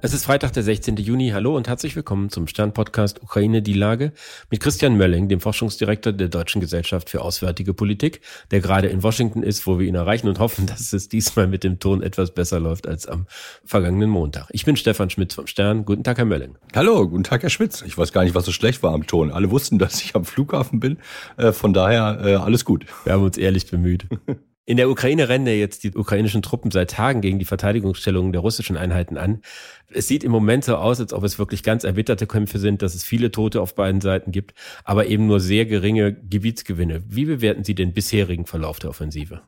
[0.00, 0.96] Es ist Freitag, der 16.
[0.98, 1.30] Juni.
[1.30, 4.12] Hallo und herzlich willkommen zum Stern-Podcast Ukraine die Lage
[4.48, 8.20] mit Christian Mölling, dem Forschungsdirektor der Deutschen Gesellschaft für Auswärtige Politik,
[8.52, 11.64] der gerade in Washington ist, wo wir ihn erreichen und hoffen, dass es diesmal mit
[11.64, 13.26] dem Ton etwas besser läuft als am
[13.64, 14.46] vergangenen Montag.
[14.52, 15.84] Ich bin Stefan Schmitz vom Stern.
[15.84, 16.54] Guten Tag, Herr Mölling.
[16.76, 17.82] Hallo, guten Tag, Herr Schmitz.
[17.82, 19.32] Ich weiß gar nicht, was so schlecht war am Ton.
[19.32, 20.98] Alle wussten, dass ich am Flughafen bin.
[21.36, 22.86] Äh, von daher äh, alles gut.
[23.02, 24.06] Wir haben uns ehrlich bemüht.
[24.68, 28.42] In der Ukraine rennen ja jetzt die ukrainischen Truppen seit Tagen gegen die Verteidigungsstellungen der
[28.42, 29.40] russischen Einheiten an.
[29.88, 32.94] Es sieht im Moment so aus, als ob es wirklich ganz erbitterte Kämpfe sind, dass
[32.94, 34.52] es viele Tote auf beiden Seiten gibt,
[34.84, 37.02] aber eben nur sehr geringe Gebietsgewinne.
[37.08, 39.40] Wie bewerten Sie den bisherigen Verlauf der Offensive?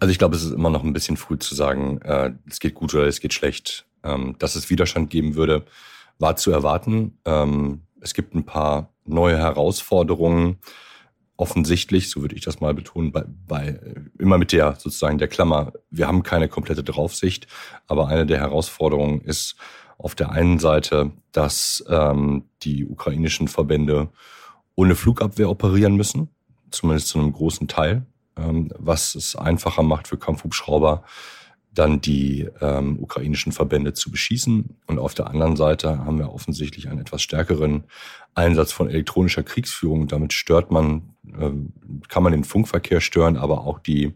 [0.00, 2.76] Also ich glaube, es ist immer noch ein bisschen früh zu sagen, äh, es geht
[2.76, 3.84] gut oder es geht schlecht.
[4.04, 5.66] Ähm, dass es Widerstand geben würde,
[6.18, 7.18] war zu erwarten.
[7.26, 10.60] Ähm, es gibt ein paar neue Herausforderungen
[11.38, 13.80] offensichtlich, so würde ich das mal betonen, bei, bei
[14.18, 17.46] immer mit der sozusagen der Klammer, wir haben keine komplette Draufsicht,
[17.86, 19.56] aber eine der Herausforderungen ist
[19.98, 24.08] auf der einen Seite, dass ähm, die ukrainischen Verbände
[24.74, 26.28] ohne Flugabwehr operieren müssen,
[26.70, 28.04] zumindest zu einem großen Teil,
[28.36, 31.04] ähm, was es einfacher macht für Kampfhubschrauber,
[31.72, 34.76] dann die ähm, ukrainischen Verbände zu beschießen.
[34.86, 37.84] Und auf der anderen Seite haben wir offensichtlich einen etwas stärkeren
[38.34, 40.08] Einsatz von elektronischer Kriegsführung.
[40.08, 41.50] Damit stört man, äh,
[42.08, 44.14] kann man den Funkverkehr stören, aber auch die,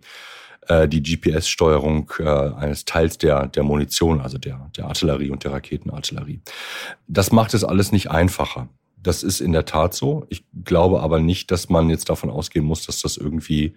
[0.68, 5.52] äh, die GPS-Steuerung äh, eines Teils der, der Munition, also der, der Artillerie und der
[5.52, 6.40] Raketenartillerie.
[7.06, 8.68] Das macht es alles nicht einfacher.
[8.96, 10.26] Das ist in der Tat so.
[10.30, 13.74] Ich glaube aber nicht, dass man jetzt davon ausgehen muss, dass das irgendwie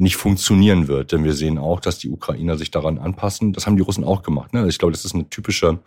[0.00, 1.12] nicht funktionieren wird.
[1.12, 3.52] Denn wir sehen auch, dass die Ukrainer sich daran anpassen.
[3.52, 4.54] Das haben die Russen auch gemacht.
[4.54, 4.66] Ne?
[4.68, 5.78] Ich glaube, das ist eine typische,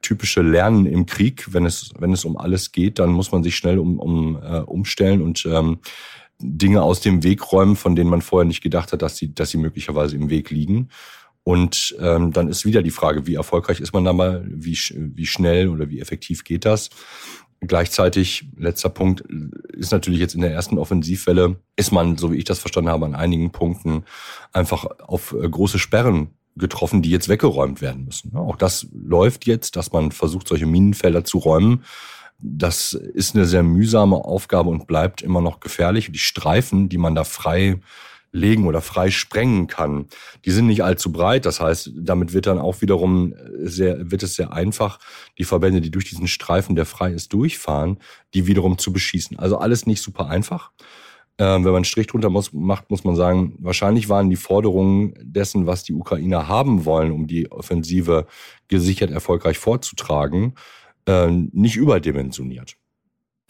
[0.00, 1.52] typische Lernen im Krieg.
[1.52, 4.60] Wenn es, wenn es um alles geht, dann muss man sich schnell um, um, äh,
[4.60, 5.78] umstellen und ähm,
[6.40, 9.50] Dinge aus dem Weg räumen, von denen man vorher nicht gedacht hat, dass sie, dass
[9.50, 10.90] sie möglicherweise im Weg liegen.
[11.42, 15.26] Und ähm, dann ist wieder die Frage, wie erfolgreich ist man da mal, wie, wie
[15.26, 16.90] schnell oder wie effektiv geht das?
[17.60, 19.24] Gleichzeitig, letzter Punkt,
[19.72, 23.06] ist natürlich jetzt in der ersten Offensivwelle, ist man, so wie ich das verstanden habe,
[23.06, 24.04] an einigen Punkten
[24.52, 28.36] einfach auf äh, große Sperren getroffen, die jetzt weggeräumt werden müssen.
[28.36, 31.84] Auch das läuft jetzt, dass man versucht, solche Minenfelder zu räumen.
[32.40, 36.10] Das ist eine sehr mühsame Aufgabe und bleibt immer noch gefährlich.
[36.12, 37.80] Die Streifen, die man da frei
[38.32, 40.06] legen oder frei sprengen kann.
[40.44, 41.46] Die sind nicht allzu breit.
[41.46, 44.98] Das heißt, damit wird dann auch wiederum sehr, wird es sehr einfach,
[45.38, 47.98] die Verbände, die durch diesen Streifen, der frei ist, durchfahren,
[48.34, 49.38] die wiederum zu beschießen.
[49.38, 50.72] Also alles nicht super einfach.
[51.40, 55.14] Ähm, wenn man einen Strich drunter muss, macht, muss man sagen, wahrscheinlich waren die Forderungen
[55.22, 58.26] dessen, was die Ukrainer haben wollen, um die Offensive
[58.66, 60.54] gesichert erfolgreich vorzutragen,
[61.06, 62.76] äh, nicht überdimensioniert.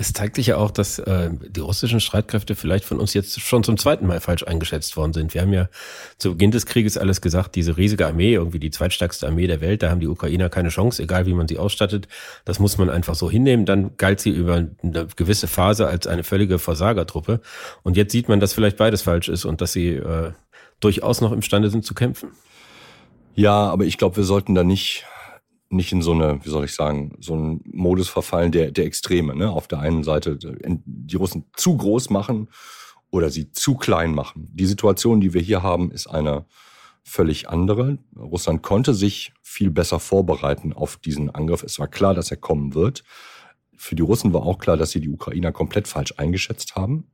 [0.01, 3.65] Es zeigt sich ja auch, dass äh, die russischen Streitkräfte vielleicht von uns jetzt schon
[3.65, 5.35] zum zweiten Mal falsch eingeschätzt worden sind.
[5.35, 5.69] Wir haben ja
[6.19, 9.83] zu Beginn des Krieges alles gesagt, diese riesige Armee, irgendwie die zweitstärkste Armee der Welt,
[9.83, 12.07] da haben die Ukrainer keine Chance, egal wie man sie ausstattet.
[12.45, 13.67] Das muss man einfach so hinnehmen.
[13.67, 17.41] Dann galt sie über eine gewisse Phase als eine völlige Versagertruppe.
[17.83, 20.31] Und jetzt sieht man, dass vielleicht beides falsch ist und dass sie äh,
[20.79, 22.31] durchaus noch imstande sind zu kämpfen.
[23.35, 25.07] Ja, aber ich glaube, wir sollten da nicht
[25.71, 29.35] nicht in so eine, wie soll ich sagen, so einen Modus verfallen der, der Extreme.
[29.35, 29.51] Ne?
[29.51, 32.49] Auf der einen Seite die Russen zu groß machen
[33.11, 34.49] oder sie zu klein machen.
[34.53, 36.47] Die Situation, die wir hier haben, ist eine
[37.05, 37.99] völlig andere.
[38.17, 41.63] Russland konnte sich viel besser vorbereiten auf diesen Angriff.
[41.63, 43.03] Es war klar, dass er kommen wird.
[43.79, 47.07] Für die Russen war auch klar, dass sie die Ukrainer komplett falsch eingeschätzt haben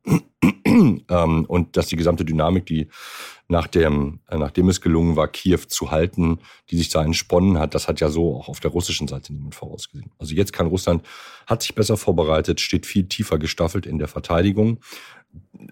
[1.08, 2.88] ähm, und dass die gesamte Dynamik, die
[3.48, 6.38] nach dem, äh, nachdem es gelungen war, Kiew zu halten,
[6.70, 9.54] die sich da entsponnen hat, das hat ja so auch auf der russischen Seite niemand
[9.54, 10.10] vorausgesehen.
[10.18, 11.06] Also jetzt kann Russland,
[11.46, 14.80] hat sich besser vorbereitet, steht viel tiefer gestaffelt in der Verteidigung.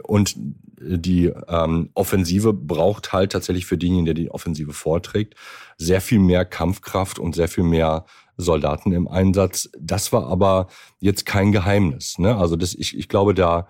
[0.02, 5.34] Und die ähm, Offensive braucht halt tatsächlich für denjenigen, der die Offensive vorträgt,
[5.76, 8.04] sehr viel mehr Kampfkraft und sehr viel mehr
[8.36, 9.70] Soldaten im Einsatz.
[9.78, 12.18] Das war aber jetzt kein Geheimnis.
[12.18, 12.36] Ne?
[12.36, 13.68] Also das, ich, ich glaube, da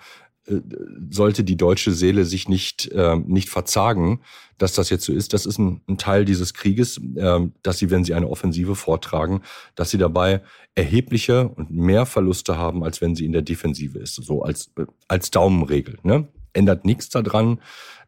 [1.11, 4.21] sollte die deutsche Seele sich nicht, äh, nicht verzagen,
[4.59, 5.33] dass das jetzt so ist.
[5.33, 9.43] Das ist ein, ein Teil dieses Krieges, äh, dass sie, wenn sie eine Offensive vortragen,
[9.75, 10.43] dass sie dabei
[10.75, 14.17] erhebliche und mehr Verluste haben, als wenn sie in der Defensive ist.
[14.17, 14.73] So als,
[15.07, 15.99] als Daumenregel.
[16.03, 16.29] Ne?
[16.53, 17.61] Ändert nichts daran,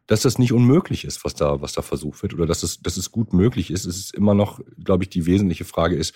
[0.07, 2.97] dass das nicht unmöglich ist, was da, was da versucht wird, oder dass es, dass
[2.97, 3.85] es gut möglich ist.
[3.85, 6.13] Es ist immer noch, glaube ich, die wesentliche Frage ist,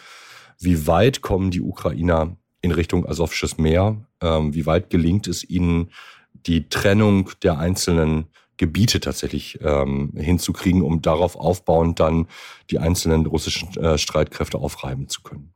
[0.59, 3.97] wie weit kommen die Ukrainer in Richtung Asowsches Meer.
[4.21, 5.91] Ähm, wie weit gelingt es ihnen,
[6.33, 8.27] die Trennung der einzelnen
[8.57, 12.27] Gebiete tatsächlich ähm, hinzukriegen, um darauf aufbauend dann
[12.69, 15.53] die einzelnen russischen äh, Streitkräfte aufreiben zu können?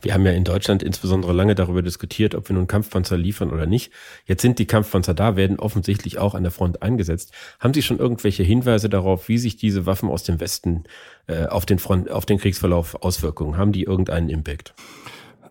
[0.00, 3.66] Wir haben ja in Deutschland insbesondere lange darüber diskutiert, ob wir nun Kampfpanzer liefern oder
[3.66, 3.92] nicht.
[4.26, 7.32] Jetzt sind die Kampfpanzer da, werden offensichtlich auch an der Front eingesetzt.
[7.58, 10.84] Haben Sie schon irgendwelche Hinweise darauf, wie sich diese Waffen aus dem Westen
[11.26, 13.56] äh, auf den Front, auf den Kriegsverlauf Auswirkungen?
[13.56, 14.72] Haben die irgendeinen Impact?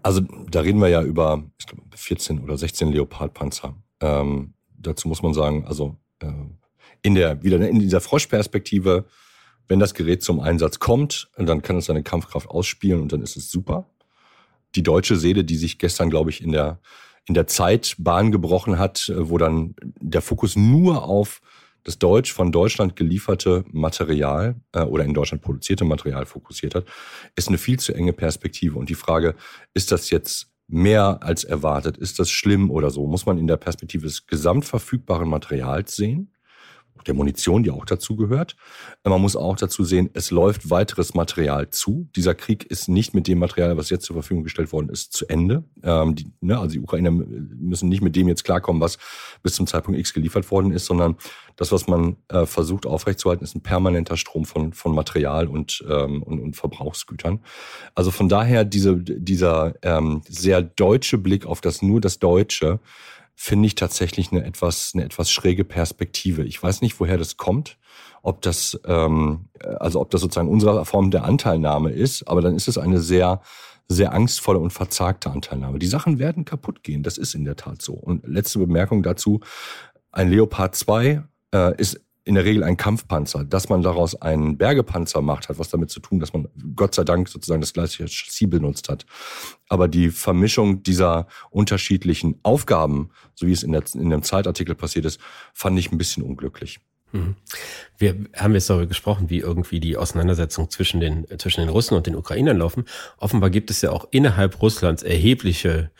[0.07, 3.75] Also da reden wir ja über ich glaube, 14 oder 16 Leopardpanzer.
[3.99, 6.31] Ähm, dazu muss man sagen, also äh,
[7.01, 9.03] in der wieder in dieser Froschperspektive,
[9.67, 13.35] wenn das Gerät zum Einsatz kommt, dann kann es seine Kampfkraft ausspielen und dann ist
[13.35, 13.89] es super
[14.77, 16.79] die deutsche Seele, die sich gestern, glaube ich, in der,
[17.25, 21.41] in der Zeit Bahn gebrochen hat, äh, wo dann der Fokus nur auf
[21.87, 26.85] das Deutsch von Deutschland gelieferte Material äh, oder in Deutschland produzierte Material fokussiert hat,
[27.37, 28.77] ist eine viel zu enge Perspektive.
[28.77, 29.35] Und die Frage,
[29.73, 31.97] ist das jetzt mehr als erwartet?
[31.97, 33.07] Ist das schlimm oder so?
[33.07, 36.33] Muss man in der Perspektive des gesamtverfügbaren Materials sehen?
[37.05, 38.55] Der Munition, die auch dazu gehört.
[39.03, 42.09] Man muss auch dazu sehen, es läuft weiteres Material zu.
[42.15, 45.27] Dieser Krieg ist nicht mit dem Material, was jetzt zur Verfügung gestellt worden ist, zu
[45.27, 45.63] Ende.
[45.83, 48.97] Ähm, die, ne, also die Ukrainer müssen nicht mit dem jetzt klarkommen, was
[49.43, 51.17] bis zum Zeitpunkt X geliefert worden ist, sondern
[51.55, 56.21] das, was man äh, versucht aufrechtzuerhalten, ist ein permanenter Strom von, von Material und, ähm,
[56.23, 57.39] und, und Verbrauchsgütern.
[57.95, 62.79] Also von daher diese, dieser ähm, sehr deutsche Blick auf das nur das Deutsche,
[63.39, 66.43] finde ich tatsächlich eine etwas, eine etwas schräge Perspektive.
[66.43, 67.77] Ich weiß nicht, woher das kommt,
[68.23, 69.49] ob das, ähm,
[69.79, 73.41] also ob das sozusagen unsere Form der Anteilnahme ist, aber dann ist es eine sehr,
[73.87, 75.77] sehr angstvolle und verzagte Anteilnahme.
[75.77, 77.93] Die Sachen werden kaputt gehen, das ist in der Tat so.
[77.93, 79.39] Und letzte Bemerkung dazu,
[80.11, 81.23] ein Leopard 2
[81.53, 83.43] äh, ist in der Regel ein Kampfpanzer.
[83.43, 87.03] Dass man daraus einen Bergepanzer macht, hat was damit zu tun, dass man Gott sei
[87.03, 89.05] Dank sozusagen das gleiche Chassis benutzt hat.
[89.69, 95.05] Aber die Vermischung dieser unterschiedlichen Aufgaben, so wie es in, der, in dem Zeitartikel passiert
[95.05, 95.19] ist,
[95.53, 96.79] fand ich ein bisschen unglücklich.
[97.11, 97.35] Mhm.
[97.97, 102.05] Wir haben jetzt darüber gesprochen, wie irgendwie die Auseinandersetzung zwischen den, zwischen den Russen und
[102.05, 102.85] den Ukrainern laufen.
[103.17, 105.91] Offenbar gibt es ja auch innerhalb Russlands erhebliche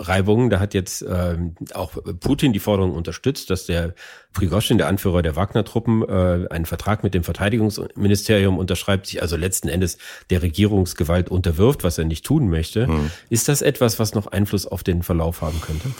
[0.00, 0.50] Reibungen.
[0.50, 3.94] Da hat jetzt ähm, auch Putin die Forderung unterstützt, dass der
[4.32, 9.68] Prigozhin, der Anführer der Wagner-Truppen, äh, einen Vertrag mit dem Verteidigungsministerium unterschreibt, sich also letzten
[9.68, 9.98] Endes
[10.30, 12.86] der Regierungsgewalt unterwirft, was er nicht tun möchte.
[12.86, 13.10] Hm.
[13.28, 15.90] Ist das etwas, was noch Einfluss auf den Verlauf haben könnte?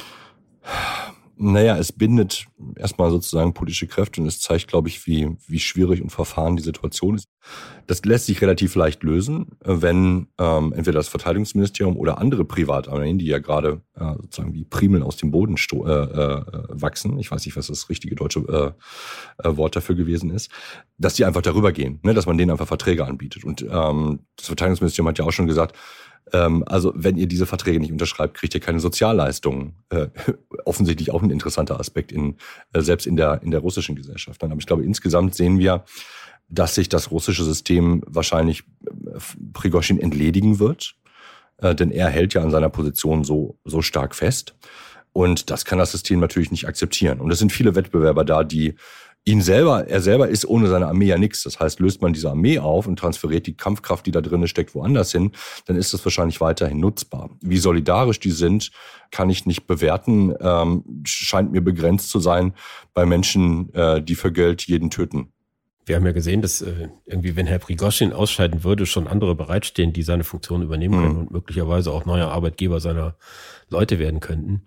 [1.43, 6.03] Naja, es bindet erstmal sozusagen politische Kräfte und es zeigt, glaube ich, wie, wie schwierig
[6.03, 7.29] und verfahren die Situation ist.
[7.87, 13.25] Das lässt sich relativ leicht lösen, wenn ähm, entweder das Verteidigungsministerium oder andere Privatarmeen, die
[13.25, 17.57] ja gerade äh, sozusagen wie Primeln aus dem Boden äh, äh, wachsen, ich weiß nicht,
[17.57, 20.51] was das richtige deutsche äh, äh, Wort dafür gewesen ist,
[20.99, 23.45] dass die einfach darüber gehen, ne, dass man denen einfach Verträge anbietet.
[23.45, 25.75] Und ähm, das Verteidigungsministerium hat ja auch schon gesagt,
[26.33, 29.75] ähm, also wenn ihr diese Verträge nicht unterschreibt, kriegt ihr keine Sozialleistungen.
[29.91, 30.09] Äh,
[30.65, 32.37] offensichtlich auch ein interessanter Aspekt in,
[32.73, 34.43] äh, selbst in der, in der russischen Gesellschaft.
[34.43, 35.85] Aber ich glaube, insgesamt sehen wir,
[36.49, 39.19] dass sich das russische System wahrscheinlich äh,
[39.53, 40.95] Prigoshin entledigen wird.
[41.59, 44.55] Äh, denn er hält ja an seiner Position so, so stark fest.
[45.13, 47.21] Und das kann das System natürlich nicht akzeptieren.
[47.21, 48.77] Und es sind viele Wettbewerber da, die
[49.25, 51.43] ihn selber, er selber ist ohne seine Armee ja nichts.
[51.43, 54.75] Das heißt, löst man diese Armee auf und transferiert die Kampfkraft, die da drin steckt,
[54.75, 55.33] woanders hin,
[55.67, 57.31] dann ist das wahrscheinlich weiterhin nutzbar.
[57.41, 58.71] Wie solidarisch die sind,
[59.11, 60.35] kann ich nicht bewerten.
[60.41, 62.55] Ähm, scheint mir begrenzt zu sein
[62.95, 65.33] bei Menschen, äh, die für Geld jeden töten.
[65.87, 69.93] Wir haben ja gesehen, dass äh, irgendwie, wenn Herr Prigoschin ausscheiden würde, schon andere bereitstehen,
[69.93, 71.03] die seine Funktion übernehmen mhm.
[71.03, 73.17] können und möglicherweise auch neuer Arbeitgeber seiner
[73.71, 74.63] Leute werden könnten.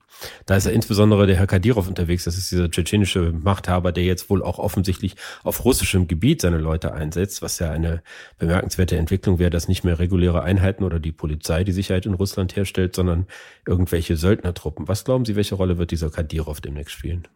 [0.46, 2.24] Da ist ja insbesondere der Herr Kadirov unterwegs.
[2.24, 6.94] Das ist dieser tschetschenische Machthaber, der jetzt wohl auch offensichtlich auf russischem Gebiet seine Leute
[6.94, 8.02] einsetzt, was ja eine
[8.38, 12.56] bemerkenswerte Entwicklung wäre, dass nicht mehr reguläre Einheiten oder die Polizei die Sicherheit in Russland
[12.56, 13.28] herstellt, sondern
[13.68, 14.88] irgendwelche Söldnertruppen.
[14.88, 17.28] Was glauben Sie, welche Rolle wird dieser Kadirov demnächst spielen?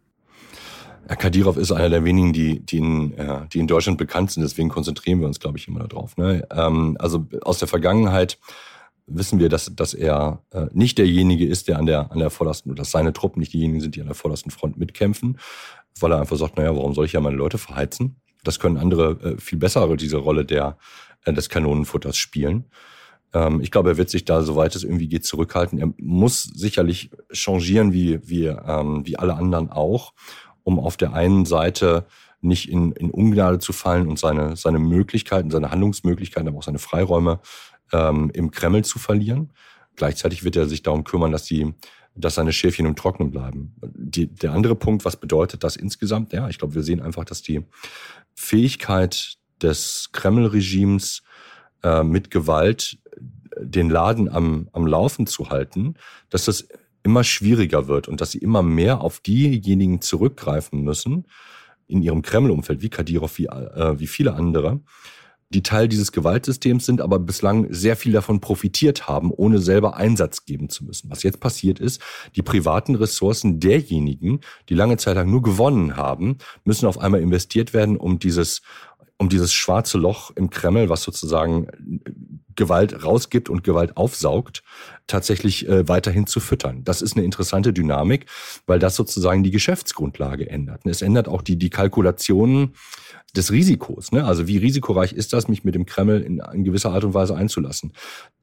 [1.08, 4.44] Kadirov ist einer der wenigen, die, die, in, ja, die in Deutschland bekannt sind.
[4.44, 6.18] Deswegen konzentrieren wir uns, glaube ich, immer darauf.
[6.18, 6.48] Ne?
[6.52, 8.38] Ähm, also aus der Vergangenheit
[9.08, 12.76] wissen wir, dass, dass er äh, nicht derjenige ist, der an der, an der vordersten,
[12.76, 15.40] dass seine Truppen nicht diejenigen sind, die an der vordersten Front mitkämpfen,
[16.00, 18.18] weil er einfach sagt, naja, warum soll ich ja meine Leute verheizen?
[18.44, 20.78] Das können andere äh, viel bessere diese Rolle der,
[21.26, 22.66] äh, des Kanonenfutters spielen.
[23.34, 25.80] Ähm, ich glaube, er wird sich da, soweit es irgendwie geht, zurückhalten.
[25.80, 30.14] Er muss sicherlich changieren, wie, wie, ähm, wie alle anderen auch
[30.68, 32.06] um auf der einen Seite
[32.42, 36.78] nicht in, in Ungnade zu fallen und seine, seine Möglichkeiten, seine Handlungsmöglichkeiten, aber auch seine
[36.78, 37.40] Freiräume
[37.94, 39.54] ähm, im Kreml zu verlieren.
[39.96, 41.74] Gleichzeitig wird er sich darum kümmern, dass die
[42.20, 43.76] dass seine Schäfchen im Trocknen bleiben.
[43.94, 46.34] Die, der andere Punkt, was bedeutet das insgesamt?
[46.34, 47.64] Ja, ich glaube, wir sehen einfach, dass die
[48.34, 51.22] Fähigkeit des Kreml-Regimes
[51.84, 52.98] äh, mit Gewalt
[53.60, 55.94] den Laden am, am Laufen zu halten,
[56.32, 56.68] dass das
[57.08, 61.26] immer schwieriger wird und dass sie immer mehr auf diejenigen zurückgreifen müssen
[61.88, 64.82] in ihrem Kreml-Umfeld, wie Kadyrov, wie, äh, wie viele andere,
[65.50, 70.44] die Teil dieses Gewaltsystems sind, aber bislang sehr viel davon profitiert haben, ohne selber Einsatz
[70.44, 71.10] geben zu müssen.
[71.10, 72.02] Was jetzt passiert ist,
[72.36, 77.74] die privaten Ressourcen derjenigen, die lange Zeit lang nur gewonnen haben, müssen auf einmal investiert
[77.74, 78.62] werden, um dieses
[79.20, 81.68] um dieses schwarze Loch im Kreml, was sozusagen
[82.58, 84.64] Gewalt rausgibt und Gewalt aufsaugt,
[85.08, 86.84] tatsächlich äh, weiterhin zu füttern.
[86.84, 88.26] Das ist eine interessante Dynamik,
[88.66, 90.86] weil das sozusagen die Geschäftsgrundlage ändert.
[90.86, 92.74] Es ändert auch die, die Kalkulationen
[93.36, 94.12] des Risikos.
[94.12, 94.26] Ne?
[94.26, 97.36] Also wie risikoreich ist das, mich mit dem Kreml in, in gewisser Art und Weise
[97.36, 97.94] einzulassen?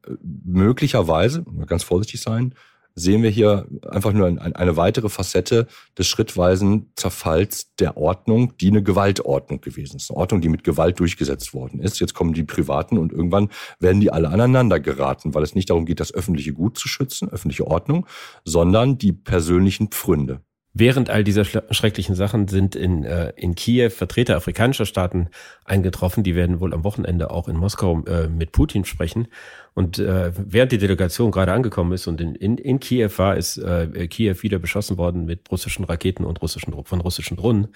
[0.07, 2.55] Äh, möglicherweise, ganz vorsichtig sein,
[2.95, 8.81] sehen wir hier einfach nur eine weitere Facette des schrittweisen Zerfalls der Ordnung, die eine
[8.81, 10.09] Gewaltordnung gewesen ist.
[10.09, 11.99] Eine Ordnung, die mit Gewalt durchgesetzt worden ist.
[11.99, 13.49] Jetzt kommen die Privaten und irgendwann
[13.79, 17.29] werden die alle aneinander geraten, weil es nicht darum geht, das öffentliche Gut zu schützen,
[17.29, 18.07] öffentliche Ordnung,
[18.45, 20.41] sondern die persönlichen Pfründe.
[20.77, 25.29] Während all dieser schrecklichen Sachen sind in, äh, in Kiew Vertreter afrikanischer Staaten
[25.63, 26.21] eingetroffen.
[26.21, 29.29] Die werden wohl am Wochenende auch in Moskau äh, mit Putin sprechen.
[29.73, 33.55] Und äh, während die Delegation gerade angekommen ist und in, in, in Kiew war, ist
[33.57, 37.69] äh, Kiew wieder beschossen worden mit russischen Raketen und russischen von russischen Drohnen.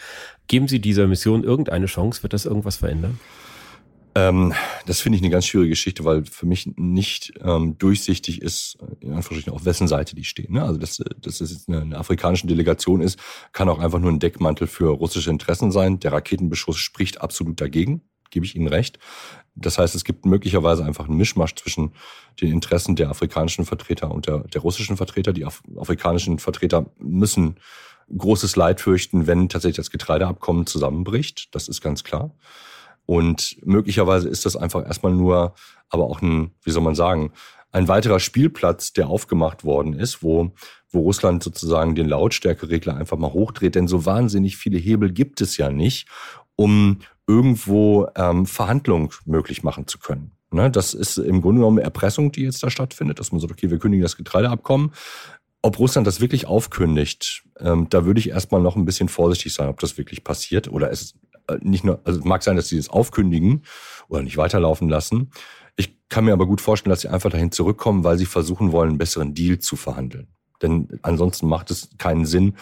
[0.50, 2.22] Geben Sie dieser Mission irgendeine Chance?
[2.24, 3.18] Wird das irgendwas verändern?
[4.15, 4.53] Ähm,
[4.85, 9.13] das finde ich eine ganz schwierige Geschichte, weil für mich nicht ähm, durchsichtig ist, in
[9.13, 10.53] Anführungsstrichen, auf wessen Seite die stehen.
[10.53, 10.63] Ne?
[10.63, 13.19] Also, dass, dass das jetzt eine, eine afrikanische Delegation ist,
[13.51, 15.99] kann auch einfach nur ein Deckmantel für russische Interessen sein.
[15.99, 18.01] Der Raketenbeschuss spricht absolut dagegen,
[18.31, 18.99] gebe ich Ihnen recht.
[19.55, 21.91] Das heißt, es gibt möglicherweise einfach einen Mischmasch zwischen
[22.41, 25.33] den Interessen der afrikanischen Vertreter und der, der russischen Vertreter.
[25.33, 27.57] Die Af afrikanischen Vertreter müssen
[28.17, 31.53] großes Leid fürchten, wenn tatsächlich das Getreideabkommen zusammenbricht.
[31.53, 32.31] Das ist ganz klar.
[33.09, 35.55] Und möglicherweise ist das einfach erstmal nur,
[35.89, 37.31] aber auch ein, wie soll man sagen,
[37.71, 40.51] ein weiterer Spielplatz, der aufgemacht worden ist, wo,
[40.91, 43.73] wo Russland sozusagen den Lautstärkeregler einfach mal hochdreht.
[43.73, 46.07] Denn so wahnsinnig viele Hebel gibt es ja nicht,
[46.55, 50.33] um irgendwo ähm, Verhandlungen möglich machen zu können.
[50.51, 53.71] Ne, das ist im Grunde genommen Erpressung, die jetzt da stattfindet, dass man sagt, okay,
[53.71, 54.91] wir kündigen das Getreideabkommen.
[55.63, 59.67] Ob Russland das wirklich aufkündigt, ähm, da würde ich erstmal noch ein bisschen vorsichtig sein,
[59.67, 61.15] ob das wirklich passiert oder es
[61.62, 63.63] nicht nur, also es mag sein, dass sie das aufkündigen
[64.08, 65.32] oder nicht weiterlaufen lassen.
[65.75, 68.89] Ich kann mir aber gut vorstellen, dass sie einfach dahin zurückkommen, weil sie versuchen wollen,
[68.89, 70.27] einen besseren Deal zu verhandeln.
[70.62, 72.56] Denn ansonsten macht es keinen Sinn,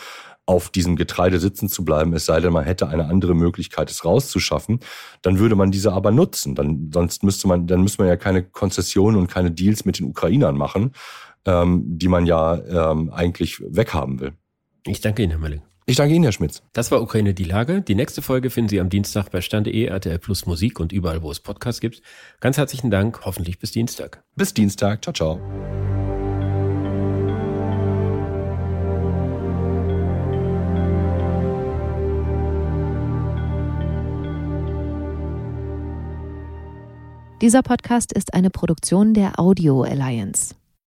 [0.48, 4.06] auf diesem Getreide sitzen zu bleiben, es sei denn, man hätte eine andere Möglichkeit, es
[4.06, 4.80] rauszuschaffen,
[5.22, 6.56] dann würde man diese aber nutzen.
[6.56, 10.08] Dann, sonst müsste man, dann müsste man ja keine Konzessionen und keine Deals mit den
[10.08, 10.94] Ukrainern machen,
[11.46, 12.56] ähm, die man ja
[12.92, 14.34] ähm, eigentlich weghaben will.
[14.86, 15.62] Ich danke Ihnen, Herr Mölling.
[15.90, 16.64] Ich danke Ihnen, Herr Schmitz.
[16.74, 17.82] Das war Ukraine die Lage.
[17.82, 21.32] Die nächste Folge finden Sie am Dienstag bei Stande.de, RTL Plus Musik und überall, wo
[21.32, 22.02] es Podcasts gibt.
[22.42, 23.22] Ganz herzlichen Dank.
[23.24, 24.22] Hoffentlich bis Dienstag.
[24.36, 25.02] Bis Dienstag.
[25.02, 25.40] Ciao, ciao.
[37.42, 40.54] Dieser Podcast ist eine Produktion der Audio Alliance.